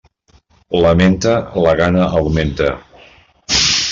La 0.85 0.93
menta, 1.01 1.33
la 1.67 1.75
gana 1.81 2.07
augmenta. 2.21 2.73